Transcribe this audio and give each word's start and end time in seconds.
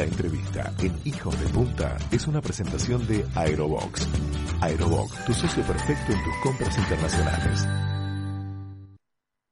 La 0.00 0.06
entrevista 0.06 0.72
en 0.78 0.98
Hijos 1.04 1.38
de 1.38 1.46
Punta 1.50 1.98
es 2.10 2.26
una 2.26 2.40
presentación 2.40 3.06
de 3.06 3.22
Aerobox. 3.34 4.08
Aerobox, 4.62 5.26
tu 5.26 5.34
socio 5.34 5.62
perfecto 5.62 6.12
en 6.12 6.24
tus 6.24 6.34
compras 6.42 6.78
internacionales. 6.78 7.68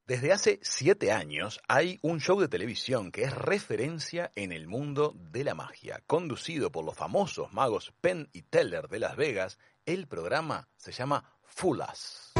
Desde 0.06 0.32
hace 0.32 0.58
siete 0.62 1.12
años 1.12 1.60
hay 1.68 1.98
un 2.00 2.18
show 2.18 2.40
de 2.40 2.48
televisión 2.48 3.12
que 3.12 3.24
es 3.24 3.34
referencia 3.34 4.32
en 4.36 4.52
el 4.52 4.66
mundo 4.66 5.14
de 5.18 5.44
la 5.44 5.54
magia. 5.54 6.02
Conducido 6.06 6.72
por 6.72 6.82
los 6.82 6.96
famosos 6.96 7.52
magos 7.52 7.92
Penn 8.00 8.30
y 8.32 8.40
Teller 8.40 8.88
de 8.88 9.00
Las 9.00 9.16
Vegas, 9.16 9.58
el 9.84 10.06
programa 10.06 10.66
se 10.78 10.92
llama 10.92 11.30
Fulas. 11.42 12.32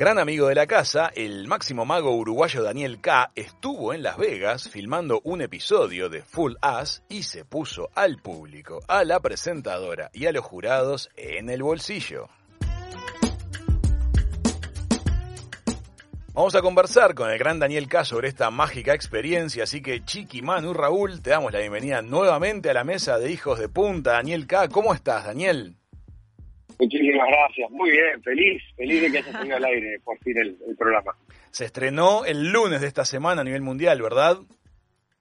Gran 0.00 0.18
amigo 0.18 0.48
de 0.48 0.54
la 0.54 0.66
casa, 0.66 1.12
el 1.14 1.46
máximo 1.46 1.84
mago 1.84 2.16
uruguayo 2.16 2.62
Daniel 2.62 3.02
K. 3.02 3.32
estuvo 3.34 3.92
en 3.92 4.02
Las 4.02 4.16
Vegas 4.16 4.66
filmando 4.70 5.20
un 5.24 5.42
episodio 5.42 6.08
de 6.08 6.22
Full 6.22 6.54
As 6.62 7.02
y 7.10 7.24
se 7.24 7.44
puso 7.44 7.90
al 7.94 8.16
público, 8.16 8.80
a 8.88 9.04
la 9.04 9.20
presentadora 9.20 10.08
y 10.14 10.24
a 10.24 10.32
los 10.32 10.42
jurados 10.42 11.10
en 11.16 11.50
el 11.50 11.62
bolsillo. 11.62 12.30
Vamos 16.32 16.54
a 16.54 16.62
conversar 16.62 17.14
con 17.14 17.30
el 17.30 17.38
gran 17.38 17.58
Daniel 17.58 17.86
K 17.86 18.06
sobre 18.06 18.28
esta 18.28 18.50
mágica 18.50 18.94
experiencia, 18.94 19.64
así 19.64 19.82
que 19.82 20.02
Chiqui, 20.02 20.40
Manu, 20.40 20.72
Raúl, 20.72 21.20
te 21.20 21.28
damos 21.28 21.52
la 21.52 21.58
bienvenida 21.58 22.00
nuevamente 22.00 22.70
a 22.70 22.72
la 22.72 22.84
mesa 22.84 23.18
de 23.18 23.30
Hijos 23.30 23.58
de 23.58 23.68
Punta. 23.68 24.12
Daniel 24.12 24.46
K, 24.46 24.70
¿cómo 24.70 24.94
estás, 24.94 25.26
Daniel? 25.26 25.76
Muchísimas 26.80 27.28
gracias, 27.28 27.70
muy 27.70 27.90
bien, 27.90 28.22
feliz, 28.22 28.62
feliz 28.74 29.02
de 29.02 29.12
que 29.12 29.18
haya 29.18 29.38
tenido 29.38 29.56
al 29.58 29.64
aire 29.64 30.00
por 30.02 30.18
fin 30.20 30.38
el, 30.38 30.56
programa. 30.78 31.12
Se 31.50 31.66
estrenó 31.66 32.24
el 32.24 32.50
lunes 32.50 32.80
de 32.80 32.86
esta 32.86 33.04
semana 33.04 33.42
a 33.42 33.44
nivel 33.44 33.60
mundial, 33.60 34.00
¿verdad? 34.00 34.38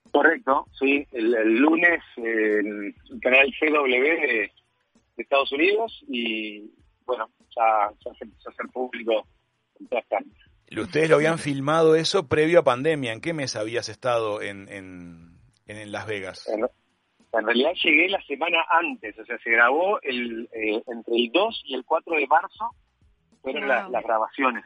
Correcto, 0.10 0.68
sí, 0.80 1.06
el, 1.12 1.58
lunes 1.58 2.02
en 2.16 2.96
el 3.12 3.20
canal 3.22 3.54
CW 3.60 3.92
de, 3.92 4.52
Estados 5.18 5.52
Unidos 5.52 6.02
y 6.08 6.72
bueno, 7.06 7.30
ya, 7.54 7.92
se 8.00 8.24
empezó 8.24 8.48
a 8.48 8.54
hacer 8.54 8.68
público 8.72 9.28
en 9.82 9.88
todas 9.88 10.06
partes. 10.06 10.32
Ustedes 10.72 11.10
lo 11.10 11.18
habían 11.18 11.40
filmado 11.40 11.96
eso 11.96 12.30
previo 12.30 12.60
a 12.60 12.64
pandemia, 12.64 13.12
¿en 13.12 13.20
qué 13.20 13.34
mes 13.34 13.58
habías 13.58 13.90
estado 13.90 14.42
en, 14.42 14.70
en, 14.70 15.34
en 15.68 15.92
Las 15.92 16.08
Vegas? 16.08 16.48
En 16.48 16.62
realidad 17.32 17.72
llegué 17.84 18.10
la 18.10 18.22
semana 18.24 18.58
antes, 18.70 19.18
o 19.20 19.26
sea, 19.26 19.38
se 19.40 19.52
grabó 19.52 20.00
el, 20.02 20.50
eh, 20.52 20.82
entre 20.88 21.16
el 21.16 21.32
2 21.32 21.62
y 21.66 21.76
el 21.76 21.86
4 21.86 22.16
de 22.16 22.28
marzo, 22.28 22.72
fueron 23.42 23.68
las 23.68 24.04
grabaciones. 24.04 24.66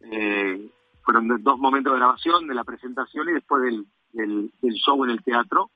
Eh, 0.00 0.68
fueron 1.02 1.42
dos 1.42 1.58
momentos 1.58 1.92
de 1.92 1.98
grabación, 1.98 2.46
de 2.46 2.54
la 2.54 2.64
presentación 2.64 3.28
y 3.28 3.32
después 3.32 3.62
del, 3.62 3.86
del, 4.12 4.74
show 4.74 5.02
en 5.04 5.10
el 5.10 5.22
teatro 5.22 5.70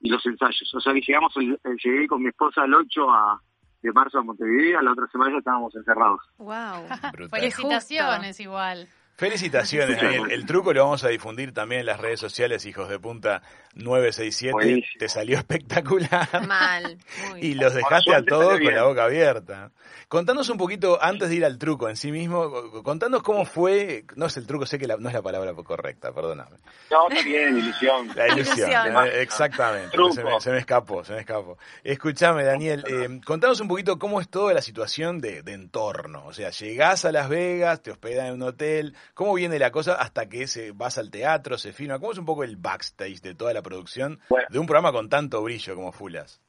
y 0.00 0.10
los 0.10 0.24
ensayos. 0.26 0.74
O 0.74 0.80
sea, 0.80 0.92
que 0.92 1.00
llegamos, 1.00 1.32
el, 1.36 1.58
llegué 1.82 2.06
con 2.06 2.22
mi 2.22 2.28
esposa 2.28 2.64
el 2.64 2.74
8 2.74 3.10
a, 3.10 3.40
de 3.82 3.92
marzo 3.92 4.18
a 4.18 4.22
Montevideo, 4.22 4.80
la 4.82 4.92
otra 4.92 5.06
semana 5.08 5.32
ya 5.32 5.38
estábamos 5.38 5.74
encerrados. 5.74 6.20
¡Wow! 6.38 6.86
Felicitaciones 7.30 8.40
igual. 8.40 8.88
Felicitaciones, 9.16 9.96
Daniel. 10.00 10.30
El 10.30 10.44
truco 10.44 10.74
lo 10.74 10.84
vamos 10.84 11.02
a 11.02 11.08
difundir 11.08 11.54
también 11.54 11.80
en 11.80 11.86
las 11.86 11.98
redes 11.98 12.20
sociales, 12.20 12.66
hijos 12.66 12.90
de 12.90 12.98
punta 12.98 13.40
967. 13.74 14.84
Te 14.98 15.08
salió 15.08 15.38
espectacular. 15.38 16.46
Mal. 16.46 16.98
y 17.40 17.54
los 17.54 17.72
dejaste 17.74 18.14
a 18.14 18.22
todos 18.22 18.60
con 18.60 18.74
la 18.74 18.84
boca 18.84 19.04
abierta. 19.04 19.70
Contanos 20.08 20.48
un 20.50 20.58
poquito, 20.58 21.02
antes 21.02 21.30
de 21.30 21.34
ir 21.34 21.44
al 21.44 21.58
truco 21.58 21.88
en 21.88 21.96
sí 21.96 22.12
mismo, 22.12 22.82
contanos 22.84 23.22
cómo 23.22 23.44
fue, 23.44 24.04
no 24.14 24.26
es 24.26 24.36
el 24.36 24.46
truco, 24.46 24.64
sé 24.64 24.78
que 24.78 24.86
no 24.86 25.08
es 25.08 25.14
la 25.14 25.22
palabra 25.22 25.52
correcta, 25.54 26.12
perdóname. 26.12 26.58
No, 26.90 27.08
está 27.08 27.24
bien, 27.24 27.58
ilusión. 27.58 28.08
La 28.14 28.28
ilusión, 28.28 28.70
exactamente. 29.14 29.96
Se 30.40 30.52
me, 30.52 30.58
escapó, 30.58 31.02
se 31.04 31.14
me 31.14 31.20
escapó. 31.20 31.58
Escúchame, 31.82 32.44
Daniel, 32.44 32.84
eh, 32.86 33.20
contanos 33.24 33.60
un 33.60 33.66
poquito 33.66 33.98
cómo 33.98 34.20
es 34.20 34.28
toda 34.28 34.54
la 34.54 34.62
situación 34.62 35.20
de, 35.20 35.42
de 35.42 35.54
entorno. 35.54 36.24
O 36.26 36.32
sea, 36.32 36.50
llegás 36.50 37.04
a 37.04 37.10
Las 37.10 37.28
Vegas, 37.28 37.82
te 37.82 37.90
hospedan 37.90 38.28
en 38.28 38.34
un 38.34 38.42
hotel, 38.42 38.94
¿Cómo 39.14 39.34
viene 39.34 39.58
la 39.58 39.70
cosa 39.70 39.94
hasta 39.94 40.28
que 40.28 40.46
se 40.46 40.72
vas 40.72 40.98
al 40.98 41.10
teatro, 41.10 41.58
se 41.58 41.72
filma? 41.72 41.98
¿Cómo 41.98 42.12
es 42.12 42.18
un 42.18 42.26
poco 42.26 42.44
el 42.44 42.56
backstage 42.56 43.20
de 43.20 43.34
toda 43.34 43.52
la 43.52 43.62
producción 43.62 44.20
de 44.50 44.58
un 44.58 44.66
programa 44.66 44.92
con 44.92 45.08
tanto 45.08 45.42
brillo 45.42 45.74
como 45.74 45.92
Fulas? 45.92 46.40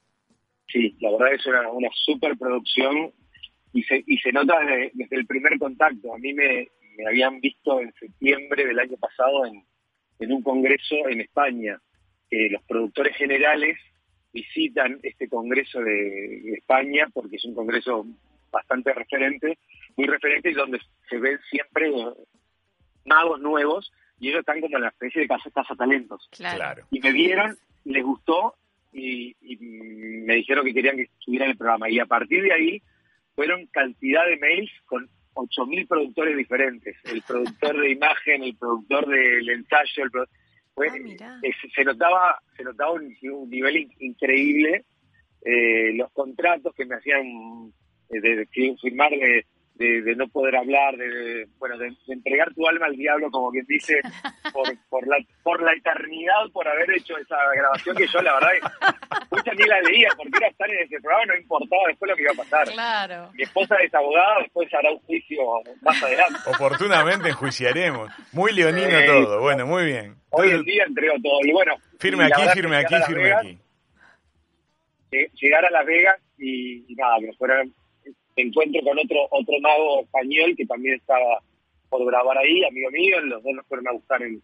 Sí, 0.68 0.98
la 1.00 1.12
verdad 1.12 1.34
es 1.34 1.46
una, 1.46 1.70
una 1.70 1.90
super 1.94 2.38
producción 2.38 3.14
y 3.74 3.84
se, 3.84 4.04
y 4.06 4.18
se 4.18 4.32
nota 4.32 4.56
desde, 4.60 5.16
el 5.16 5.26
primer 5.26 5.58
contacto. 5.60 6.14
A 6.14 6.18
mí 6.18 6.34
me, 6.34 6.68
habían 7.08 7.40
visto 7.40 7.80
en 7.80 7.94
septiembre 7.94 8.66
del 8.66 8.80
año 8.80 8.98
pasado 8.98 9.46
en, 9.46 9.64
en 10.20 10.32
un 10.32 10.42
congreso 10.42 10.96
en 11.10 11.22
España. 11.22 11.80
que 12.30 12.50
los 12.50 12.64
productores 12.64 13.16
generales 13.16 13.78
visitan 14.34 15.00
este 15.04 15.30
congreso 15.30 15.80
de, 15.80 16.54
España 16.54 17.08
porque 17.14 17.38
es 17.38 17.46
un 17.46 17.56
congreso 17.56 18.06
bastante 18.52 18.94
referente, 18.94 19.58
muy 19.96 20.08
referente 20.08 20.52
y 20.52 20.54
donde 20.54 20.80
se 21.10 21.18
ven 21.18 21.40
siempre 21.50 21.90
magos 23.08 23.40
nuevos 23.40 23.92
y 24.20 24.30
ellos 24.30 24.42
están 24.42 24.62
como 24.62 24.78
en 24.78 24.84
la 24.84 24.90
especie 24.90 25.22
de 25.22 25.28
casa, 25.28 25.50
casa 25.52 25.76
talentos. 25.76 26.28
Claro. 26.32 26.86
Y 26.92 27.00
me 27.00 27.12
vieron, 27.12 27.58
les 27.86 28.04
gustó 28.04 28.56
y, 28.94 29.36
me 30.26 30.36
dijeron 30.36 30.66
que 30.66 30.74
querían 30.74 30.98
que 30.98 31.04
estuviera 31.04 31.46
en 31.46 31.52
el 31.52 31.58
programa. 31.58 31.90
Y 31.90 32.00
a 32.00 32.06
partir 32.06 32.44
de 32.44 32.54
ahí 32.54 32.82
fueron 33.36 33.68
cantidad 33.68 34.26
de 34.26 34.38
mails 34.38 34.72
con 34.86 35.08
8.000 35.36 35.88
productores 35.88 36.36
diferentes. 36.36 36.98
El 37.06 37.22
productor 37.22 37.80
de 37.80 37.92
imagen, 37.92 38.44
el 38.44 38.56
productor 38.56 39.08
del 39.08 39.50
ensayo, 39.50 40.04
el 40.04 41.22
ah, 41.22 41.40
eh, 41.44 41.52
se 41.74 41.84
notaba 41.84 42.40
se 42.56 42.64
notaba 42.64 42.94
un, 42.94 43.16
nivel 43.50 43.88
increíble. 44.00 44.86
Eh, 45.46 45.94
los 45.94 46.12
contratos 46.12 46.74
que 46.76 46.86
me 46.86 46.96
hacían 46.96 47.72
eh, 48.10 48.20
de, 48.20 48.36
de 48.36 48.48
firmar 48.82 49.12
de 49.12 49.46
de, 49.78 50.16
no 50.16 50.28
poder 50.28 50.56
hablar, 50.56 50.96
de, 50.98 51.48
bueno, 51.60 51.78
de, 51.78 51.94
entregar 52.08 52.54
tu 52.54 52.68
alma 52.68 52.88
al 52.88 52.96
diablo, 52.96 53.30
como 53.30 53.52
quien 53.52 53.66
dice, 53.68 54.00
por, 54.54 54.68
por, 54.90 55.08
la, 55.08 55.18
por 55.44 55.62
la 55.62 55.74
eternidad, 55.74 56.50
por 56.52 56.68
haber 56.68 56.92
hecho 56.92 57.18
esa 57.18 57.38
grabación 57.56 57.96
que 57.96 58.08
yo, 58.08 58.22
la 58.22 58.34
verdad, 58.34 58.50
mucha 59.32 59.54
ni 59.54 59.66
la 59.66 59.82
leía, 59.82 60.10
porque 60.18 60.38
era 60.38 60.48
estar 60.48 60.70
en 60.70 60.84
ese 60.84 61.00
programa, 61.02 61.26
no 61.26 61.38
importaba 61.38 61.82
después 61.88 62.10
lo 62.10 62.16
que 62.16 62.22
iba 62.24 62.32
a 62.32 62.36
pasar. 62.36 62.68
Claro. 62.72 63.30
Mi 63.34 63.44
esposa 63.44 63.76
es 63.84 63.94
abogada, 63.94 64.40
después 64.42 64.74
hará 64.74 64.92
un 64.92 65.00
juicio 65.00 65.42
más 65.82 66.04
adelante. 66.04 66.40
Oportunamente 66.48 67.30
enjuiciaremos. 67.30 68.10
Muy 68.32 68.54
leonino 68.54 69.06
todo, 69.06 69.42
bueno, 69.42 69.66
muy 69.66 69.86
bien. 69.86 70.16
Hoy 70.30 70.52
en 70.52 70.64
día 70.64 70.84
entrego 70.86 71.16
todo, 71.24 71.40
y 71.44 71.52
bueno. 71.52 71.76
Firme 72.00 72.26
aquí, 72.26 72.42
firme 72.54 72.78
aquí, 72.78 72.96
firme 73.08 73.34
aquí. 73.34 73.60
Llegar 75.40 75.66
a 75.66 75.72
Las 75.72 75.86
Vegas 75.86 76.16
y, 76.38 76.92
y 76.92 76.96
nada, 76.96 77.16
que 77.20 77.34
fueran 77.38 77.74
encuentro 78.42 78.82
con 78.84 78.98
otro 79.00 79.28
otro 79.32 79.60
mago 79.62 80.02
español 80.02 80.56
que 80.56 80.66
también 80.66 80.96
estaba 80.96 81.42
por 81.90 82.06
grabar 82.06 82.38
ahí, 82.38 82.64
amigo 82.66 82.92
mío, 82.92 83.22
los 83.22 83.44
dos 83.44 83.54
nos 83.54 83.66
fueron 83.68 83.88
a 83.88 83.92
buscar 83.94 84.22
en, 84.22 84.42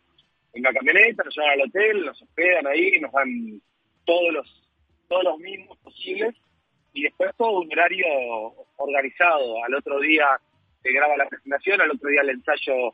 en 0.54 0.62
una 0.62 0.74
camioneta, 0.74 1.24
nos 1.24 1.36
llevan 1.36 1.52
al 1.52 1.68
hotel, 1.68 2.06
nos 2.06 2.22
hospedan 2.22 2.68
ahí, 2.68 3.00
nos 3.00 3.12
dan 3.12 3.62
todos 4.06 4.34
los 4.34 4.64
todos 5.08 5.24
los 5.24 5.40
mismos 5.40 5.78
posibles 5.80 6.36
y 6.94 7.04
después 7.04 7.32
todo 7.38 7.62
un 7.62 7.72
horario 7.72 8.06
organizado. 8.78 9.64
Al 9.64 9.76
otro 9.76 10.00
día 10.00 10.28
se 10.82 10.92
graba 10.92 11.18
la 11.18 11.28
presentación, 11.28 11.82
al 11.82 11.92
otro 11.92 12.10
día 12.10 12.22
el 12.22 12.30
ensayo 12.30 12.94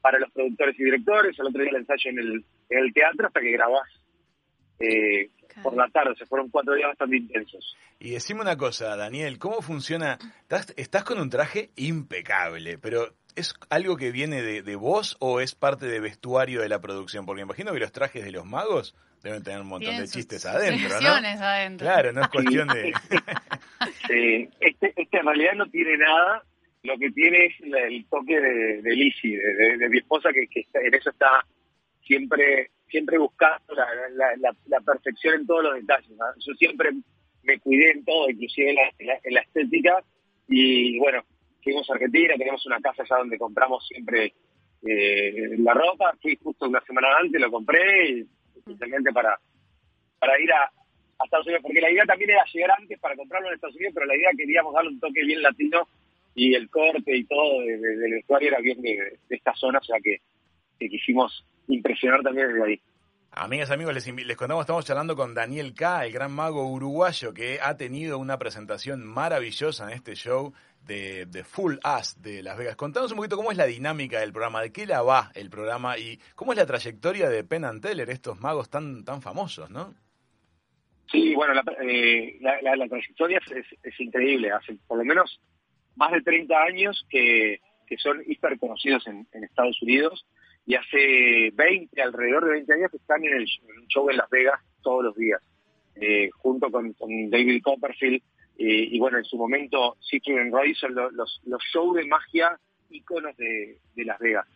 para 0.00 0.18
los 0.18 0.30
productores 0.32 0.78
y 0.78 0.84
directores, 0.84 1.38
al 1.38 1.48
otro 1.48 1.62
día 1.62 1.70
el 1.70 1.76
ensayo 1.76 2.10
en 2.10 2.18
el, 2.18 2.44
en 2.70 2.78
el 2.78 2.92
teatro 2.92 3.26
hasta 3.26 3.40
que 3.40 3.52
grabás 3.52 3.99
eh, 4.80 5.30
por 5.62 5.76
la 5.76 5.88
tarde, 5.88 6.14
se 6.16 6.26
fueron 6.26 6.48
cuatro 6.48 6.74
días 6.74 6.88
bastante 6.88 7.16
intensos. 7.16 7.76
Y 7.98 8.12
decime 8.12 8.40
una 8.40 8.56
cosa, 8.56 8.96
Daniel, 8.96 9.38
¿cómo 9.38 9.60
funciona? 9.60 10.18
Estás, 10.76 11.04
con 11.04 11.20
un 11.20 11.28
traje 11.28 11.70
impecable, 11.76 12.78
pero 12.78 13.12
¿es 13.36 13.54
algo 13.68 13.96
que 13.96 14.10
viene 14.10 14.42
de, 14.42 14.76
vos 14.76 15.16
o 15.20 15.40
es 15.40 15.54
parte 15.54 15.86
de 15.86 16.00
vestuario 16.00 16.62
de 16.62 16.68
la 16.68 16.80
producción? 16.80 17.26
Porque 17.26 17.42
imagino 17.42 17.72
que 17.72 17.80
los 17.80 17.92
trajes 17.92 18.24
de 18.24 18.32
los 18.32 18.46
magos 18.46 18.94
deben 19.22 19.42
tener 19.42 19.60
un 19.60 19.68
montón 19.68 19.98
de 19.98 20.08
chistes 20.08 20.46
adentro, 20.46 20.98
¿no? 21.00 21.08
adentro. 21.10 21.86
Claro, 21.86 22.12
no 22.12 22.22
es 22.22 22.28
cuestión 22.28 22.68
de... 22.68 22.94
sí, 24.08 24.48
este, 24.60 24.94
este, 24.96 25.18
en 25.18 25.26
realidad 25.26 25.52
no 25.56 25.66
tiene 25.66 25.98
nada, 25.98 26.42
lo 26.84 26.96
que 26.96 27.10
tiene 27.10 27.46
es 27.46 27.54
el 27.60 28.06
toque 28.06 28.40
de, 28.40 28.80
de 28.80 28.96
Lizzie, 28.96 29.36
de, 29.36 29.88
mi 29.90 29.98
esposa, 29.98 30.30
que, 30.32 30.46
que 30.46 30.66
en 30.72 30.94
eso 30.94 31.10
está 31.10 31.44
siempre 32.10 32.70
siempre 32.90 33.18
buscando 33.18 33.72
la, 33.72 34.80
perfección 34.84 35.34
en 35.40 35.46
todos 35.46 35.62
los 35.62 35.74
detalles. 35.74 36.10
Yo 36.44 36.54
siempre 36.54 36.90
me 37.44 37.58
cuidé 37.60 37.92
en 37.92 38.04
todo, 38.04 38.28
inclusive 38.28 38.74
en 38.98 39.06
la, 39.06 39.40
estética. 39.40 40.02
Y 40.48 40.98
bueno, 40.98 41.22
fuimos 41.62 41.88
a 41.88 41.94
Argentina, 41.94 42.34
tenemos 42.36 42.66
una 42.66 42.80
casa 42.80 43.04
allá 43.04 43.18
donde 43.18 43.38
compramos 43.38 43.86
siempre 43.86 44.34
eh, 44.82 45.56
la 45.58 45.72
ropa. 45.72 46.16
Fui 46.20 46.36
justo 46.42 46.66
una 46.66 46.80
semana 46.80 47.16
antes, 47.20 47.40
lo 47.40 47.48
compré, 47.48 48.26
especialmente 48.56 49.12
para, 49.12 49.38
para 50.18 50.40
ir 50.40 50.52
a, 50.52 50.70
Estados 51.22 51.46
Unidos, 51.46 51.62
porque 51.62 51.82
la 51.82 51.90
idea 51.90 52.04
también 52.06 52.30
era 52.30 52.42
llegar 52.50 52.70
antes 52.78 52.98
para 52.98 53.14
comprarlo 53.14 53.48
en 53.48 53.54
Estados 53.54 53.76
Unidos, 53.76 53.92
pero 53.94 54.06
la 54.06 54.16
idea 54.16 54.30
queríamos 54.34 54.72
darle 54.72 54.88
un 54.88 55.00
toque 55.00 55.22
bien 55.22 55.42
latino 55.42 55.86
y 56.34 56.54
el 56.54 56.70
corte 56.70 57.14
y 57.14 57.24
todo 57.24 57.60
del 57.60 58.10
vestuario 58.10 58.48
era 58.48 58.58
bien 58.60 58.80
de, 58.80 59.18
esta 59.28 59.54
zona, 59.54 59.80
o 59.80 59.84
sea 59.84 59.98
que 60.02 60.22
que 60.80 60.88
quisimos 60.88 61.44
impresionar 61.68 62.22
también 62.22 62.48
desde 62.48 62.64
ahí. 62.64 62.80
Amigas, 63.32 63.70
amigos, 63.70 63.94
les, 63.94 64.26
les 64.26 64.36
contamos, 64.36 64.62
estamos 64.62 64.84
charlando 64.84 65.14
con 65.14 65.34
Daniel 65.34 65.72
K., 65.72 66.04
el 66.04 66.12
gran 66.12 66.32
mago 66.32 66.68
uruguayo 66.68 67.32
que 67.32 67.60
ha 67.62 67.76
tenido 67.76 68.18
una 68.18 68.38
presentación 68.38 69.04
maravillosa 69.04 69.84
en 69.84 69.90
este 69.90 70.16
show 70.16 70.52
de, 70.84 71.26
de, 71.26 71.44
Full 71.44 71.76
As 71.84 72.20
de 72.20 72.42
Las 72.42 72.58
Vegas. 72.58 72.74
Contanos 72.74 73.12
un 73.12 73.18
poquito 73.18 73.36
cómo 73.36 73.52
es 73.52 73.56
la 73.56 73.66
dinámica 73.66 74.18
del 74.18 74.32
programa, 74.32 74.62
de 74.62 74.72
qué 74.72 74.84
la 74.84 75.02
va 75.02 75.30
el 75.36 75.48
programa 75.48 75.96
y 75.96 76.18
cómo 76.34 76.52
es 76.52 76.58
la 76.58 76.66
trayectoria 76.66 77.28
de 77.28 77.44
Penn 77.44 77.64
and 77.64 77.80
Teller, 77.80 78.10
estos 78.10 78.40
magos 78.40 78.68
tan, 78.68 79.04
tan 79.04 79.22
famosos, 79.22 79.70
¿no? 79.70 79.94
Sí, 81.12 81.32
bueno, 81.34 81.54
la, 81.54 81.62
eh, 81.82 82.36
la, 82.40 82.88
trayectoria 82.88 83.40
es, 83.82 84.00
increíble. 84.00 84.50
Hace 84.50 84.76
por 84.88 84.98
lo 84.98 85.04
menos 85.04 85.40
más 85.94 86.10
de 86.10 86.22
30 86.22 86.62
años 86.62 87.06
que, 87.08 87.60
que 87.86 87.96
son 87.96 88.22
hiper 88.26 88.58
conocidos 88.58 89.06
en, 89.06 89.26
en 89.32 89.44
Estados 89.44 89.80
Unidos 89.82 90.26
y 90.66 90.74
hace 90.74 91.50
20, 91.54 92.00
alrededor 92.00 92.44
de 92.44 92.52
20 92.52 92.72
años 92.74 92.90
que 92.90 92.98
están 92.98 93.24
en 93.24 93.34
el 93.34 93.46
show 93.88 94.08
en 94.10 94.16
Las 94.16 94.30
Vegas 94.30 94.60
todos 94.82 95.04
los 95.04 95.16
días, 95.16 95.40
eh, 95.96 96.30
junto 96.36 96.70
con, 96.70 96.94
David 97.30 97.62
Copperfield. 97.62 98.22
Eh, 98.58 98.88
y 98.90 98.98
bueno, 98.98 99.18
en 99.18 99.24
su 99.24 99.36
momento, 99.36 99.96
and 100.38 100.52
Roy 100.52 100.74
son 100.74 100.94
los, 100.94 101.12
los, 101.44 101.62
shows 101.72 101.96
de 101.96 102.04
magia 102.04 102.58
íconos 102.90 103.36
de, 103.36 103.78
Las 103.96 104.18
Vegas. 104.18 104.46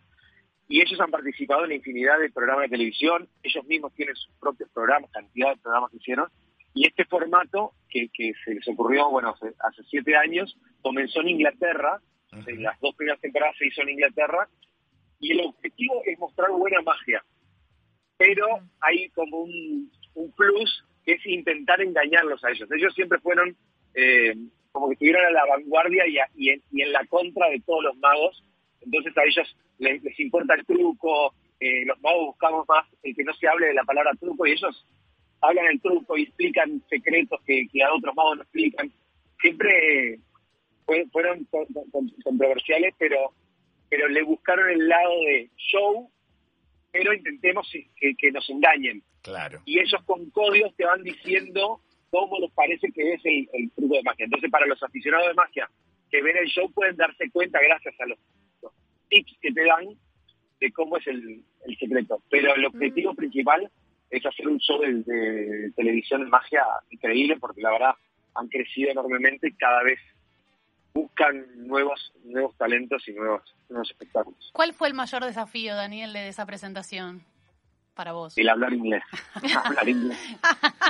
Y 0.67 0.81
ellos 0.81 0.99
han 0.99 1.11
participado 1.11 1.63
en 1.63 1.69
la 1.69 1.75
infinidad 1.75 2.19
de 2.19 2.29
programas 2.31 2.63
de 2.63 2.69
televisión, 2.69 3.27
ellos 3.43 3.65
mismos 3.65 3.93
tienen 3.93 4.15
sus 4.15 4.33
propios 4.39 4.69
programas, 4.71 5.11
cantidad 5.11 5.49
de 5.49 5.61
programas 5.61 5.91
que 5.91 5.97
hicieron, 5.97 6.29
y 6.73 6.87
este 6.87 7.05
formato 7.05 7.73
que, 7.89 8.09
que 8.13 8.33
se 8.43 8.55
les 8.55 8.67
ocurrió, 8.67 9.09
bueno, 9.09 9.29
hace, 9.29 9.53
hace 9.59 9.83
siete 9.89 10.15
años, 10.15 10.57
comenzó 10.81 11.21
en 11.21 11.29
Inglaterra, 11.29 12.01
las 12.31 12.79
dos 12.81 12.95
primeras 12.95 13.21
temporadas 13.21 13.55
se 13.57 13.67
hizo 13.67 13.81
en 13.81 13.89
Inglaterra, 13.89 14.49
y 15.25 15.31
el 15.31 15.41
objetivo 15.41 16.03
es 16.05 16.19
mostrar 16.19 16.51
buena 16.51 16.81
magia. 16.83 17.23
Pero 18.17 18.45
hay 18.79 19.09
como 19.09 19.39
un, 19.39 19.91
plus 20.35 20.85
que 21.03 21.13
es 21.13 21.25
intentar 21.25 21.81
engañarlos 21.81 22.43
a 22.43 22.51
ellos. 22.51 22.69
Ellos 22.71 22.93
siempre 22.93 23.19
fueron 23.19 23.57
eh, 23.95 24.35
como 24.71 24.87
que 24.87 24.93
estuvieron 24.93 25.25
a 25.25 25.31
la 25.31 25.45
vanguardia 25.47 26.03
y, 26.35 26.49
en, 26.49 26.91
la 26.91 27.03
contra 27.07 27.49
de 27.49 27.59
todos 27.61 27.83
los 27.85 27.97
magos. 27.97 28.43
Entonces 28.81 29.17
a 29.17 29.23
ellos 29.23 29.57
les, 29.79 30.19
importa 30.19 30.53
el 30.53 30.65
truco, 30.65 31.33
eh, 31.59 31.85
los 31.85 31.99
magos 32.01 32.27
buscamos 32.27 32.67
más 32.67 32.85
el 33.01 33.15
que 33.15 33.23
no 33.23 33.33
se 33.33 33.47
hable 33.47 33.67
de 33.67 33.73
la 33.73 33.83
palabra 33.83 34.11
truco 34.19 34.45
y 34.45 34.51
ellos 34.51 34.85
hablan 35.41 35.65
el 35.71 35.81
truco 35.81 36.17
y 36.17 36.23
explican 36.23 36.83
secretos 36.87 37.41
que, 37.47 37.67
a 37.83 37.93
otros 37.93 38.13
magos 38.15 38.37
no 38.37 38.43
explican. 38.43 38.91
Siempre 39.41 40.19
fueron 41.11 41.47
controversiales, 42.23 42.93
pero 42.99 43.33
pero 43.95 44.09
le 44.09 44.23
buscaron 44.23 44.69
el 44.69 44.89
lado 44.89 45.13
de 45.21 45.49
show, 45.55 46.11
pero 46.91 47.13
intentemos 47.13 47.65
que, 47.71 48.31
nos 48.33 48.49
engañen. 48.49 49.01
Claro. 49.21 49.61
Y 49.63 49.79
ellos 49.79 50.03
con 50.05 50.29
códigos 50.31 50.75
te 50.75 50.83
van 50.83 51.01
diciendo 51.01 51.79
cómo 52.09 52.37
les 52.39 52.51
parece 52.51 52.91
que 52.91 53.13
es 53.13 53.21
el, 53.23 53.71
truco 53.73 53.95
de 53.95 54.03
magia. 54.03 54.25
Entonces, 54.25 54.51
para 54.51 54.65
los 54.65 54.83
aficionados 54.83 55.29
de 55.29 55.33
magia 55.35 55.69
que 56.11 56.21
ven 56.21 56.35
el 56.35 56.47
show 56.47 56.69
pueden 56.73 56.97
darse 56.97 57.29
cuenta, 57.31 57.61
gracias 57.61 57.95
a 58.01 58.05
los, 58.05 58.19
tips 59.07 59.37
que 59.41 59.53
te 59.53 59.63
dan, 59.63 59.85
de 60.59 60.71
cómo 60.73 60.97
es 60.97 61.07
el, 61.07 61.41
secreto. 61.79 62.21
Pero 62.29 62.53
el 62.53 62.65
objetivo 62.65 63.13
mm. 63.13 63.15
principal 63.15 63.71
es 64.09 64.25
hacer 64.25 64.45
un 64.49 64.59
show 64.59 64.81
de, 64.81 65.03
de, 65.03 65.71
televisión 65.71 66.21
de 66.21 66.27
magia 66.27 66.65
increíble, 66.89 67.37
porque 67.39 67.61
la 67.61 67.71
verdad 67.71 67.95
han 68.33 68.49
crecido 68.49 68.91
enormemente 68.91 69.47
y 69.47 69.53
cada 69.53 69.83
vez 69.83 69.99
buscan 70.95 71.45
nuevos 71.67 72.13
nuevos 72.23 72.55
talentos 72.57 73.07
y 73.07 73.11
nuevos, 73.11 73.43
nuevos 73.69 73.91
espectáculos. 73.91 74.49
¿Cuál 74.53 74.73
fue 74.73 74.87
el 74.87 74.93
mayor 74.93 75.23
desafío, 75.25 75.75
Daniel, 75.75 76.13
de 76.13 76.29
esa 76.29 76.45
presentación 76.45 77.21
para 77.93 78.13
vos? 78.13 78.37
El 78.37 78.47
hablar 78.47 78.73
inglés. 78.73 79.03
hablar 79.63 79.89
inglés. 79.89 80.17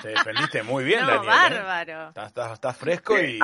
Te 0.03 0.09
defendiste 0.09 0.61
muy 0.61 0.83
bien, 0.83 0.99
Daniel. 0.99 1.23
¿eh? 1.23 1.27
bárbaro. 1.27 2.13
Estás, 2.53 2.77
fresco 2.77 3.19
y 3.19 3.39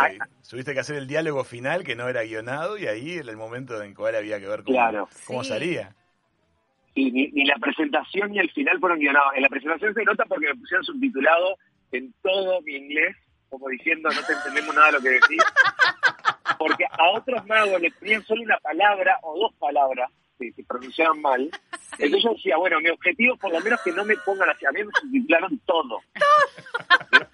tuviste 0.47 0.73
que 0.73 0.79
hacer 0.79 0.97
el 0.97 1.07
diálogo 1.07 1.43
final 1.43 1.83
que 1.83 1.95
no 1.95 2.07
era 2.07 2.23
guionado 2.23 2.77
y 2.77 2.85
ahí 2.85 3.13
era 3.13 3.31
el 3.31 3.37
momento 3.37 3.81
en 3.81 3.95
cual 3.95 4.15
había 4.15 4.39
que 4.39 4.47
ver 4.47 4.63
cómo, 4.63 5.09
cómo 5.25 5.43
salía. 5.43 5.95
Sí, 6.93 7.09
ni, 7.09 7.27
ni, 7.29 7.45
la 7.45 7.55
presentación 7.55 8.31
ni 8.31 8.39
el 8.39 8.51
final 8.51 8.79
fueron 8.79 8.99
guionados. 8.99 9.31
En 9.35 9.41
la 9.41 9.49
presentación 9.49 9.93
se 9.95 10.03
nota 10.03 10.25
porque 10.25 10.47
me 10.47 10.55
pusieron 10.55 10.83
subtitulado 10.83 11.55
en 11.91 12.13
todo 12.21 12.61
mi 12.61 12.75
inglés, 12.75 13.15
como 13.49 13.67
diciendo 13.69 14.09
no 14.09 14.21
te 14.23 14.33
entendemos 14.33 14.75
nada 14.75 14.87
de 14.87 14.93
lo 14.93 15.01
que 15.01 15.09
decís 15.09 15.41
porque 16.61 16.85
a 16.85 17.09
otros 17.17 17.43
magos 17.47 17.81
le 17.81 17.89
ponían 17.89 18.23
solo 18.23 18.43
una 18.43 18.57
palabra 18.59 19.17
o 19.23 19.35
dos 19.35 19.53
palabras 19.55 20.11
que 20.37 20.51
se 20.51 20.63
pronunciaban 20.63 21.19
mal. 21.19 21.49
Entonces 21.97 22.23
yo 22.23 22.33
decía, 22.35 22.57
bueno, 22.57 22.79
mi 22.79 22.89
objetivo 22.89 23.35
por 23.37 23.51
lo 23.51 23.59
menos 23.61 23.81
que 23.81 23.91
no 23.91 24.05
me 24.05 24.15
pongan 24.17 24.51
así. 24.51 24.63
A 24.67 24.71
mí 24.71 24.83
me 24.83 24.91
subtitularon 25.01 25.59
todo. 25.65 26.01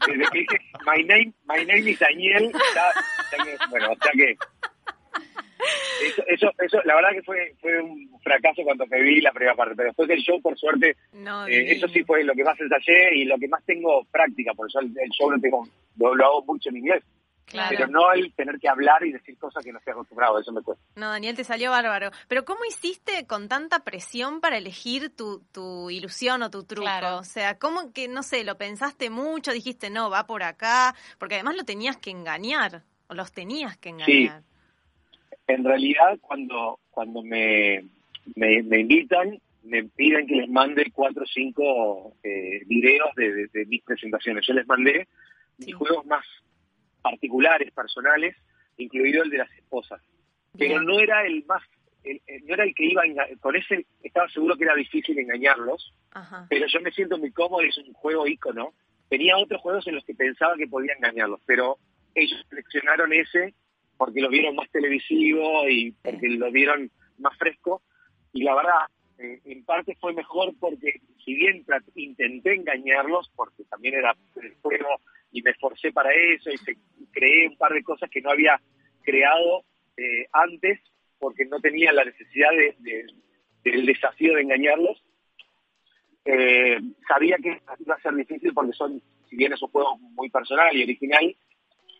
Desde 0.07 0.23
que 0.31 0.39
dije, 0.39 0.59
my 0.85 1.03
name, 1.03 1.33
my 1.45 1.65
name 1.65 1.91
is 1.91 1.99
Daniel, 1.99 2.51
bueno, 3.69 3.91
o 3.91 3.95
sea 4.01 4.11
que... 4.13 4.37
Eso, 6.05 6.23
eso, 6.27 6.51
eso, 6.59 6.81
la 6.85 6.95
verdad 6.95 7.09
que 7.11 7.23
fue, 7.23 7.53
fue 7.59 7.81
un 7.81 8.09
fracaso 8.21 8.61
cuando 8.63 8.85
me 8.85 9.01
vi 9.01 9.19
la 9.19 9.33
primera 9.33 9.55
parte, 9.55 9.75
pero 9.75 9.89
después 9.89 10.07
del 10.07 10.19
show, 10.19 10.39
por 10.41 10.57
suerte, 10.57 10.95
eh, 11.49 11.71
eso 11.71 11.87
sí 11.89 12.03
fue 12.03 12.23
lo 12.23 12.33
que 12.33 12.43
más 12.43 12.57
ensayé 12.61 13.15
y 13.15 13.25
lo 13.25 13.37
que 13.37 13.47
más 13.49 13.65
tengo 13.65 14.05
práctica, 14.05 14.53
por 14.53 14.67
eso 14.67 14.79
el, 14.79 14.93
show 15.09 15.31
lo, 15.31 15.39
tengo, 15.39 15.67
lo 15.97 16.25
hago 16.25 16.45
mucho 16.45 16.69
en 16.69 16.77
inglés. 16.77 17.03
Pero 17.51 17.87
no 17.87 18.11
el 18.11 18.33
tener 18.33 18.59
que 18.59 18.67
hablar 18.67 19.05
y 19.05 19.13
decir 19.13 19.37
cosas 19.37 19.63
que 19.63 19.71
no 19.71 19.79
estoy 19.79 19.91
acostumbrado, 19.91 20.39
eso 20.39 20.51
me 20.51 20.61
cuesta. 20.61 20.83
No, 20.95 21.09
Daniel, 21.09 21.35
te 21.35 21.43
salió 21.43 21.71
bárbaro. 21.71 22.11
Pero 22.27 22.43
¿cómo 22.43 22.65
hiciste 22.65 23.25
con 23.25 23.47
tanta 23.47 23.83
presión 23.85 24.41
para 24.41 24.57
elegir 24.57 25.15
tu, 25.15 25.41
tu 25.53 25.89
ilusión 25.89 26.41
o 26.43 26.49
tu 26.49 26.63
truco? 26.63 26.89
O 27.17 27.23
sea, 27.23 27.57
¿cómo 27.57 27.93
que, 27.93 28.07
no 28.07 28.23
sé, 28.23 28.43
lo 28.43 28.57
pensaste 28.57 29.09
mucho, 29.09 29.53
dijiste, 29.53 29.89
no, 29.89 30.09
va 30.09 30.27
por 30.27 30.43
acá? 30.43 30.93
Porque 31.19 31.35
además 31.35 31.55
lo 31.55 31.63
tenías 31.63 31.97
que 31.97 32.11
engañar, 32.11 32.83
o 33.07 33.13
los 33.13 33.31
tenías 33.31 33.77
que 33.77 33.89
engañar. 33.89 34.41
Sí. 34.41 34.47
En 35.47 35.63
realidad, 35.63 36.17
cuando, 36.19 36.79
cuando 36.91 37.23
me, 37.23 37.85
me, 38.35 38.79
invitan, 38.79 39.39
me 39.63 39.85
piden 39.85 40.27
que 40.27 40.35
les 40.35 40.49
mande 40.49 40.91
cuatro 40.91 41.23
o 41.23 41.27
cinco 41.27 42.13
eh, 42.23 42.61
videos 42.65 43.15
de, 43.15 43.65
mis 43.67 43.81
presentaciones. 43.83 44.45
Yo 44.45 44.53
les 44.53 44.67
mandé 44.67 45.07
mis 45.57 45.73
juegos 45.73 46.05
más 46.05 46.25
particulares, 47.01 47.71
personales, 47.73 48.35
incluido 48.77 49.23
el 49.23 49.29
de 49.29 49.37
las 49.39 49.51
esposas. 49.51 50.01
Pero 50.57 50.81
no 50.81 50.99
era 50.99 51.25
el 51.25 51.45
más, 51.45 51.61
no 52.03 52.53
era 52.53 52.63
el 52.63 52.73
que 52.73 52.85
iba 52.85 53.03
a 53.03 53.37
con 53.39 53.55
ese 53.55 53.85
estaba 54.01 54.27
seguro 54.29 54.55
que 54.55 54.63
era 54.63 54.75
difícil 54.75 55.17
engañarlos, 55.19 55.93
pero 56.49 56.65
yo 56.67 56.81
me 56.81 56.91
siento 56.91 57.17
muy 57.17 57.31
cómodo, 57.31 57.61
es 57.61 57.77
un 57.77 57.93
juego 57.93 58.27
ícono. 58.27 58.73
Tenía 59.09 59.37
otros 59.37 59.61
juegos 59.61 59.87
en 59.87 59.95
los 59.95 60.03
que 60.03 60.15
pensaba 60.15 60.57
que 60.57 60.67
podía 60.67 60.93
engañarlos, 60.93 61.39
pero 61.45 61.77
ellos 62.15 62.43
seleccionaron 62.49 63.13
ese 63.13 63.53
porque 63.97 64.21
lo 64.21 64.29
vieron 64.29 64.55
más 64.55 64.69
televisivo 64.69 65.67
y 65.69 65.91
porque 66.03 66.29
lo 66.29 66.51
vieron 66.51 66.91
más 67.17 67.37
fresco. 67.37 67.81
Y 68.33 68.43
la 68.43 68.55
verdad, 68.55 68.85
eh, 69.17 69.41
en 69.45 69.65
parte 69.65 69.97
fue 69.99 70.13
mejor 70.13 70.53
porque 70.59 71.01
si 71.23 71.33
bien 71.33 71.65
intenté 71.95 72.53
engañarlos, 72.53 73.31
porque 73.35 73.63
también 73.65 73.95
era 73.95 74.15
el 74.41 74.55
juego 74.61 75.01
y 75.31 75.41
me 75.41 75.51
esforcé 75.51 75.91
para 75.91 76.09
eso 76.11 76.49
y 76.49 76.57
creé 77.11 77.47
un 77.47 77.57
par 77.57 77.73
de 77.73 77.83
cosas 77.83 78.09
que 78.09 78.21
no 78.21 78.31
había 78.31 78.59
creado 79.03 79.63
eh, 79.97 80.27
antes 80.31 80.79
porque 81.19 81.45
no 81.45 81.59
tenía 81.59 81.91
la 81.91 82.05
necesidad 82.05 82.49
de, 82.51 83.05
del 83.63 83.85
desafío 83.85 84.35
de 84.35 84.41
engañarlos. 84.41 85.03
Eh, 86.25 86.79
sabía 87.07 87.37
que 87.37 87.61
iba 87.79 87.95
a 87.95 88.01
ser 88.01 88.13
difícil 88.13 88.53
porque 88.53 88.73
son, 88.73 89.01
si 89.29 89.35
bien 89.35 89.53
es 89.53 89.61
un 89.61 89.69
juego 89.69 89.97
muy 89.97 90.29
personal 90.29 90.75
y 90.75 90.83
original, 90.83 91.35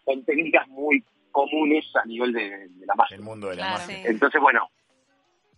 son 0.06 0.24
técnicas 0.26 0.68
muy 0.68 1.04
comunes 1.32 1.86
a 1.96 2.06
nivel 2.06 2.34
de, 2.34 2.70
la 2.86 2.96
magia. 2.96 3.18
El 3.18 3.24
mundo 3.24 3.50
de 3.50 3.56
la 3.56 3.70
magia. 3.72 4.04
Entonces, 4.06 4.42
bueno, 4.42 4.70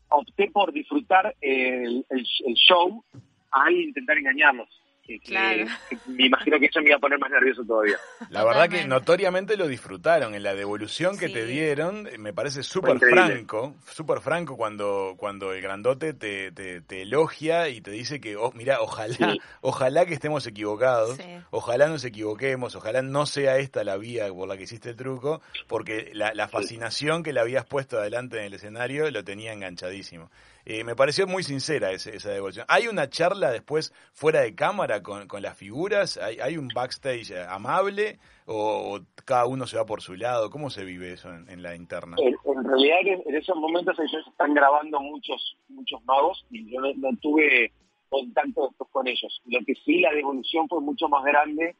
opté 0.10 0.50
por 0.52 0.72
disfrutar 0.72 1.36
el, 1.42 2.06
el, 2.10 2.28
el 2.46 2.54
show 2.56 3.04
al 3.52 3.74
intentar 3.74 4.18
engañarlos 4.18 4.70
claro. 5.18 5.66
me 6.06 6.28
imagino 6.28 6.60
que 6.60 6.68
eso 6.68 6.80
me 6.82 6.88
iba 6.88 6.98
a 6.98 7.00
poner 7.00 7.18
más 7.18 7.32
nervioso 7.32 7.64
todavía. 7.64 7.98
La 8.30 8.44
verdad 8.44 8.70
que 8.70 8.86
notoriamente 8.86 9.58
lo 9.58 9.68
disfrutaron. 9.68 10.36
En 10.36 10.44
la 10.44 10.54
devolución 10.54 11.18
que 11.18 11.30
te 11.30 11.46
dieron, 11.46 12.08
me 12.20 12.34
parece 12.34 12.62
súper 12.62 13.00
franco, 13.00 13.76
súper 13.92 14.20
franco 14.20 14.56
cuando, 14.56 15.16
cuando 15.18 15.54
el 15.54 15.62
grandote 15.62 16.14
te, 16.14 16.52
te, 16.52 17.02
elogia 17.02 17.70
y 17.70 17.82
te 17.82 17.92
dice 17.92 18.20
que, 18.20 18.36
oh, 18.36 18.52
mira, 18.54 18.82
ojalá, 18.82 19.36
ojalá 19.62 20.06
que 20.06 20.14
estemos 20.14 20.46
equivocados, 20.46 21.18
ojalá 21.50 21.88
nos 21.88 22.04
equivoquemos, 22.04 22.76
ojalá 22.76 23.02
no 23.02 23.26
sea 23.26 23.58
esta 23.58 23.84
la 23.84 23.98
vía 23.98 24.28
por 24.30 24.48
la 24.48 24.58
que 24.58 24.64
hiciste 24.64 24.90
el 24.90 24.96
truco, 24.96 25.42
porque 25.68 26.12
la, 26.14 26.34
la 26.34 26.48
fascinación 26.48 27.24
que 27.24 27.34
le 27.34 27.40
habías 27.40 27.66
puesto 27.66 27.98
adelante 27.98 28.38
en 28.38 28.46
el 28.46 28.54
escenario 28.54 29.10
lo 29.10 29.24
tenía 29.24 29.54
enganchadísimo. 29.54 30.30
Eh, 30.72 30.84
me 30.84 30.96
pareció 30.96 31.26
muy 31.26 31.42
sincera 31.42 31.90
esa 31.94 32.30
devolución. 32.30 32.64
¿Hay 32.70 32.88
una 32.88 33.10
charla 33.10 33.50
después 33.50 33.92
fuera 34.14 34.42
de 34.42 34.54
cámara 34.54 35.02
con, 35.02 35.28
con 35.28 35.42
las 35.42 35.58
figuras? 35.58 36.18
¿Hay, 36.18 36.40
¿Hay, 36.40 36.58
un 36.58 36.68
backstage 36.68 37.32
amable 37.50 38.20
o, 38.46 39.00
cada 39.26 39.48
uno 39.48 39.66
se 39.66 39.78
va 39.78 39.88
por 39.88 40.04
su 40.04 40.14
lado? 40.14 40.52
¿Cómo 40.52 40.70
se 40.70 40.86
vive 40.86 41.14
eso 41.14 41.34
en, 41.34 41.64
la 41.64 41.76
interna? 41.76 42.18
En, 42.20 42.64
realidad 42.64 42.98
en, 43.04 43.36
esos 43.36 43.58
momentos 43.58 43.98
ellos 43.98 44.24
están 44.28 44.54
grabando 44.54 45.00
muchos 45.00 45.58
muchos 45.70 46.06
magos 46.06 46.46
y 46.52 46.72
yo 46.72 46.80
no, 46.82 47.18
tuve 47.20 47.72
contacto 48.08 48.70
con 48.92 49.08
ellos. 49.08 49.42
Lo 49.46 49.66
que 49.66 49.74
sí, 49.84 50.02
la 50.02 50.14
devolución 50.14 50.70
fue 50.70 50.82
mucho 50.82 51.10
más 51.10 51.24
grande 51.24 51.76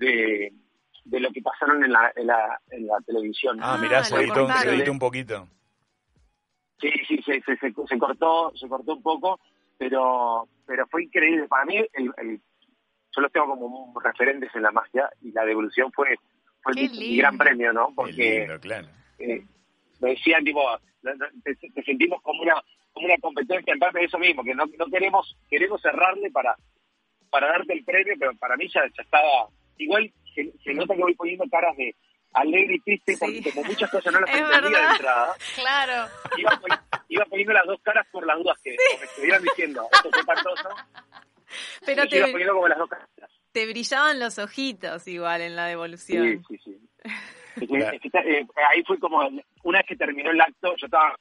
de, 0.00 0.52
de 1.04 1.20
lo 1.20 1.30
que 1.30 1.40
pasaron 1.40 1.84
en 1.84 1.92
la, 1.92 2.12
en 2.16 2.26
la, 2.26 2.60
en 2.70 2.84
la 2.84 2.98
televisión. 3.06 3.58
Ah, 3.62 3.78
mirá, 3.80 4.02
se, 4.02 4.16
editó, 4.16 4.48
se 4.48 4.90
un 4.90 4.98
poquito. 4.98 5.46
Sí, 6.80 6.90
sí, 7.06 7.22
se, 7.22 7.40
se, 7.42 7.56
se, 7.56 7.98
cortó, 7.98 8.52
se 8.56 8.68
cortó 8.68 8.94
un 8.94 9.02
poco, 9.02 9.40
pero 9.76 10.48
pero 10.66 10.86
fue 10.86 11.04
increíble. 11.04 11.48
Para 11.48 11.64
mí, 11.64 11.76
el, 11.76 12.12
el, 12.18 12.40
yo 13.14 13.22
los 13.22 13.32
tengo 13.32 13.48
como 13.48 13.98
referentes 14.00 14.54
en 14.54 14.62
la 14.62 14.70
magia 14.70 15.10
y 15.22 15.32
la 15.32 15.44
devolución 15.44 15.90
fue, 15.92 16.16
fue 16.62 16.74
mi, 16.74 17.16
gran 17.16 17.36
premio, 17.36 17.72
¿no? 17.72 17.92
Porque 17.94 18.44
eh, 19.18 19.44
me 20.00 20.10
decían, 20.10 20.44
tipo, 20.44 20.62
te, 21.44 21.82
sentimos 21.82 22.22
como 22.22 22.42
una 22.42 22.54
como 22.92 23.06
una 23.06 23.18
competencia 23.18 23.72
en 23.72 23.78
parte 23.78 23.98
de 24.00 24.04
eso 24.06 24.18
mismo, 24.18 24.42
que 24.44 24.54
no, 24.54 24.64
no 24.66 24.86
queremos 24.86 25.36
queremos 25.48 25.80
cerrarle 25.80 26.30
para 26.30 26.56
para 27.30 27.48
darte 27.48 27.72
el 27.72 27.84
premio, 27.84 28.14
pero 28.18 28.34
para 28.36 28.56
mí 28.56 28.68
ya, 28.68 28.82
ya 28.96 29.02
estaba... 29.02 29.48
Igual 29.76 30.10
se, 30.34 30.74
nota 30.74 30.94
que 30.94 31.02
voy 31.02 31.14
poniendo 31.14 31.44
caras 31.50 31.76
de 31.76 31.94
alegre 32.32 32.76
y 32.76 32.80
triste, 32.80 33.16
porque 33.18 33.42
como 33.42 33.64
muchas 33.64 33.90
cosas 33.90 34.12
no 34.12 34.20
las 34.20 34.30
entendía 34.34 34.78
de 34.78 34.86
entrada. 34.86 35.34
Claro. 35.54 36.10
Iba, 37.08 37.24
poniendo 37.26 37.52
las 37.52 37.66
dos 37.66 37.80
caras 37.82 38.06
por 38.10 38.26
las 38.26 38.38
dudas 38.38 38.58
que 38.62 38.70
me 38.70 39.04
estuvieran 39.04 39.42
diciendo, 39.42 39.88
esto 39.92 40.10
fue 40.10 40.24
partoso. 40.24 40.68
Pero 41.84 42.06
te, 42.06 42.18
iba 42.18 42.26
poniendo 42.26 42.54
como 42.54 42.68
las 42.68 42.78
dos 42.78 42.88
caras. 42.88 43.08
Te 43.52 43.66
brillaban 43.66 44.20
los 44.20 44.38
ojitos 44.38 45.08
igual 45.08 45.40
en 45.40 45.56
la 45.56 45.66
devolución. 45.66 46.44
Sí, 46.48 46.58
sí, 46.58 46.72
sí. 46.72 46.88
Eh, 47.60 48.46
ahí 48.70 48.84
fue 48.86 49.00
como, 49.00 49.18
una 49.64 49.78
vez 49.78 49.86
que 49.88 49.96
terminó 49.96 50.30
el 50.30 50.40
acto, 50.40 50.76
yo 50.76 50.86
estaba, 50.86 51.16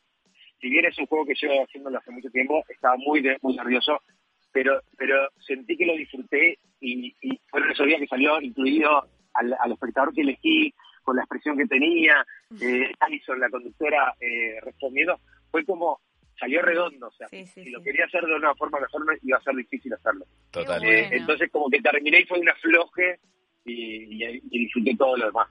si 0.61 0.69
bien 0.69 0.85
es 0.85 0.95
un 0.99 1.07
juego 1.07 1.25
que 1.25 1.33
llevo 1.33 1.63
haciéndolo 1.63 1.97
hace 1.97 2.11
mucho 2.11 2.29
tiempo, 2.29 2.63
estaba 2.69 2.95
muy, 2.95 3.23
muy 3.41 3.55
nervioso, 3.55 4.03
pero 4.51 4.79
pero 4.95 5.29
sentí 5.39 5.75
que 5.75 5.87
lo 5.87 5.93
disfruté 5.93 6.59
y, 6.79 7.15
y 7.21 7.39
fueron 7.49 7.71
esos 7.71 7.87
días 7.87 7.99
que 7.99 8.07
salió 8.07 8.39
incluido 8.39 9.07
al, 9.33 9.55
al 9.59 9.71
espectador 9.71 10.13
que 10.13 10.21
elegí, 10.21 10.73
con 11.07 11.15
la 11.15 11.21
expresión 11.21 11.57
que 11.57 11.65
tenía, 11.65 12.25
eh, 12.59 12.91
Alison, 12.99 13.39
la 13.39 13.49
conductora, 13.49 14.13
eh, 14.19 14.59
respondiendo, 14.61 15.17
fue 15.49 15.63
como 15.63 16.01
salió 16.37 16.61
redondo, 16.61 17.07
o 17.07 17.11
sea, 17.13 17.29
si 17.29 17.69
lo 17.69 17.81
quería 17.81 18.03
hacer 18.03 18.25
de 18.25 18.35
una 18.35 18.53
forma 18.55 18.77
mejor 18.81 19.01
iba 19.23 19.37
a 19.37 19.41
ser 19.41 19.55
difícil 19.55 19.93
hacerlo. 19.93 20.25
Totalmente. 20.51 21.15
Eh, 21.15 21.19
entonces 21.19 21.49
como 21.49 21.69
que 21.69 21.81
terminé 21.81 22.19
y 22.19 22.25
fue 22.25 22.39
una 22.39 22.53
floje 22.55 23.21
y, 23.63 24.21
y, 24.21 24.59
disfruté 24.59 24.97
todo 24.97 25.15
lo 25.15 25.27
demás. 25.27 25.47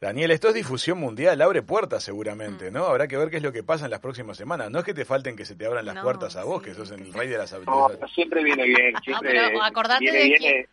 Daniel, 0.00 0.30
esto 0.30 0.48
es 0.48 0.54
difusión 0.54 0.98
mundial, 0.98 1.42
abre 1.42 1.60
puertas 1.60 2.02
seguramente, 2.02 2.70
mm. 2.70 2.74
¿no? 2.74 2.86
Habrá 2.86 3.06
que 3.06 3.18
ver 3.18 3.28
qué 3.28 3.36
es 3.36 3.42
lo 3.42 3.52
que 3.52 3.62
pasa 3.62 3.84
en 3.84 3.90
las 3.90 4.00
próximas 4.00 4.38
semanas. 4.38 4.70
No 4.70 4.78
es 4.78 4.84
que 4.86 4.94
te 4.94 5.04
falten 5.04 5.36
que 5.36 5.44
se 5.44 5.56
te 5.56 5.66
abran 5.66 5.84
las 5.84 6.02
puertas 6.02 6.36
a 6.36 6.44
vos, 6.44 6.62
que 6.62 6.72
sos 6.72 6.90
el 6.90 7.12
rey 7.12 7.28
de 7.28 7.36
las 7.36 7.52
habilidades. 7.52 8.00
No, 8.00 8.08
siempre 8.08 8.42
viene 8.42 8.64
bien, 8.64 8.94
siempre 9.04 9.30
pero 9.30 9.62
acordate 9.62 10.10
de 10.10 10.68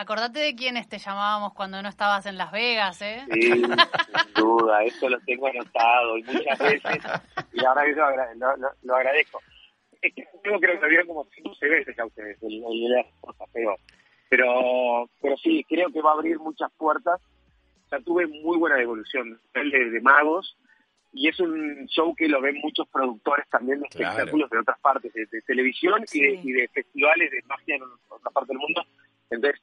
Acordate 0.00 0.38
de 0.38 0.54
quiénes 0.54 0.88
te 0.88 0.98
llamábamos 0.98 1.54
cuando 1.54 1.82
no 1.82 1.88
estabas 1.88 2.24
en 2.26 2.38
Las 2.38 2.52
Vegas, 2.52 3.02
¿eh? 3.02 3.26
Sí, 3.32 3.50
sin 3.50 3.62
duda, 4.36 4.84
eso 4.84 5.08
lo 5.08 5.18
tengo 5.22 5.48
anotado 5.48 6.16
y 6.18 6.22
muchas 6.22 6.56
veces, 6.56 7.02
y 7.52 7.64
ahora 7.64 7.84
lo, 8.36 8.56
lo, 8.58 8.68
lo, 8.80 8.94
agradezco. 8.94 9.40
Es 10.00 10.14
que 10.14 10.24
creo 10.40 10.60
que 10.60 10.66
lo 10.68 10.88
vieron 10.88 11.08
como 11.08 11.28
15 11.28 11.68
veces 11.68 11.98
a 11.98 12.06
ustedes, 12.06 12.40
el, 12.44 12.62
el, 12.62 12.90
las 12.92 13.06
cosas, 13.20 13.48
pero, 13.52 13.74
pero, 14.28 15.10
pero 15.20 15.36
sí, 15.38 15.66
creo 15.68 15.90
que 15.90 16.00
va 16.00 16.10
a 16.10 16.14
abrir 16.14 16.38
muchas 16.38 16.70
puertas. 16.76 17.20
Sea, 17.90 17.98
tuve 17.98 18.28
muy 18.28 18.56
buena 18.56 18.76
devolución 18.76 19.40
de, 19.52 19.90
de 19.90 20.00
magos, 20.00 20.56
y 21.12 21.26
es 21.26 21.40
un 21.40 21.88
show 21.88 22.14
que 22.14 22.28
lo 22.28 22.40
ven 22.40 22.54
muchos 22.62 22.86
productores 22.86 23.48
también 23.48 23.80
de 23.80 23.88
espectáculos 23.88 24.48
de 24.48 24.58
otras 24.58 24.78
partes, 24.78 25.12
de, 25.12 25.26
televisión 25.42 26.04
y, 26.12 26.20
de, 26.20 26.40
y, 26.44 26.52
de, 26.52 26.68
festivales 26.68 27.32
de 27.32 27.42
magia 27.48 27.74
en 27.74 27.82
otra 27.82 28.30
parte 28.30 28.52
del 28.52 28.58
mundo. 28.58 28.84
Entonces, 29.30 29.60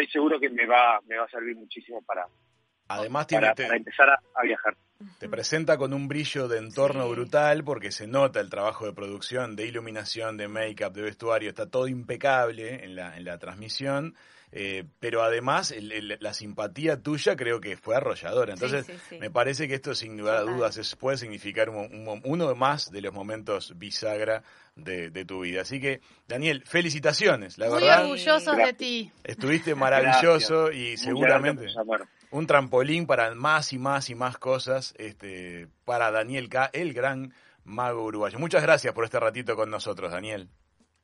estoy 0.00 0.12
seguro 0.12 0.38
que 0.38 0.50
me 0.50 0.66
va, 0.66 1.00
me 1.06 1.16
va 1.16 1.24
a 1.24 1.28
servir 1.28 1.56
muchísimo 1.56 2.02
para, 2.02 2.26
Además 2.88 3.26
para, 3.26 3.54
empezar 3.76 4.08
a, 4.10 4.42
viajar. 4.42 4.76
Te 5.18 5.28
presenta 5.28 5.76
con 5.76 5.92
un 5.92 6.08
brillo 6.08 6.48
de 6.48 6.58
entorno 6.58 7.08
brutal 7.08 7.62
porque 7.62 7.92
se 7.92 8.06
nota 8.06 8.40
el 8.40 8.50
trabajo 8.50 8.86
de 8.86 8.92
producción, 8.92 9.56
de 9.56 9.66
iluminación, 9.66 10.36
de 10.36 10.48
make-up, 10.48 10.92
de 10.92 11.02
vestuario, 11.02 11.50
está 11.50 11.66
todo 11.66 11.86
impecable 11.86 12.84
en 12.84 12.96
la, 12.96 13.16
en 13.16 13.24
la 13.24 13.38
transmisión. 13.38 14.14
Eh, 14.50 14.84
pero 14.98 15.22
además 15.22 15.74
la 15.78 16.32
simpatía 16.32 17.02
tuya 17.02 17.36
creo 17.36 17.60
que 17.60 17.76
fue 17.76 17.96
arrolladora. 17.96 18.54
Entonces, 18.54 18.86
me 19.20 19.30
parece 19.30 19.68
que 19.68 19.74
esto 19.74 19.94
sin 19.94 20.16
lugar 20.16 20.36
a 20.36 20.40
dudas 20.40 20.78
es, 20.78 20.96
puede 20.96 21.18
significar 21.18 21.68
uno 21.68 22.54
más 22.54 22.90
de 22.90 23.02
los 23.02 23.12
momentos 23.12 23.78
bisagra 23.78 24.42
de, 24.74 25.24
tu 25.26 25.40
vida. 25.40 25.62
Así 25.62 25.80
que, 25.80 26.00
Daniel, 26.26 26.62
felicitaciones, 26.64 27.58
la 27.58 27.68
verdad. 27.68 28.04
Muy 28.04 28.12
orgullosos 28.12 28.56
de 28.56 28.72
ti. 28.72 29.12
Estuviste 29.22 29.74
maravilloso 29.74 30.72
y 30.72 30.96
seguramente 30.96 31.66
un 32.30 32.46
trampolín 32.46 33.06
para 33.06 33.34
más 33.34 33.72
y 33.72 33.78
más 33.78 34.10
y 34.10 34.14
más 34.14 34.38
cosas 34.38 34.94
este, 34.98 35.68
para 35.84 36.10
Daniel 36.10 36.48
K., 36.48 36.70
el 36.72 36.92
gran 36.92 37.32
mago 37.64 38.04
uruguayo. 38.04 38.38
Muchas 38.38 38.62
gracias 38.62 38.94
por 38.94 39.04
este 39.04 39.20
ratito 39.20 39.56
con 39.56 39.70
nosotros, 39.70 40.12
Daniel. 40.12 40.48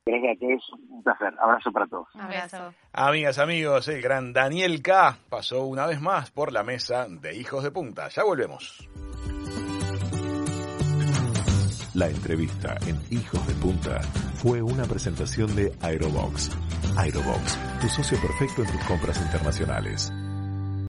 Gracias, 0.07 0.37
es 0.41 0.61
un 0.71 1.03
placer. 1.03 1.33
Abrazo 1.39 1.71
para 1.71 1.87
todos. 1.87 2.07
Abrazo. 2.13 2.73
Amigas, 2.93 3.39
amigos, 3.39 3.87
el 3.87 4.01
gran 4.01 4.33
Daniel 4.33 4.81
K. 4.83 5.17
pasó 5.29 5.65
una 5.65 5.87
vez 5.87 5.99
más 5.99 6.29
por 6.29 6.51
la 6.51 6.63
mesa 6.63 7.07
de 7.09 7.35
Hijos 7.35 7.63
de 7.63 7.71
Punta. 7.71 8.07
Ya 8.09 8.23
volvemos. 8.23 8.87
La 11.95 12.09
entrevista 12.09 12.75
en 12.85 12.99
Hijos 13.09 13.47
de 13.47 13.53
Punta 13.55 14.01
fue 14.35 14.61
una 14.61 14.83
presentación 14.83 15.55
de 15.55 15.71
Aerobox. 15.81 16.51
Aerobox, 16.97 17.57
tu 17.79 17.87
socio 17.87 18.19
perfecto 18.19 18.63
en 18.63 18.71
tus 18.71 18.83
compras 18.83 19.19
internacionales. 19.21 20.11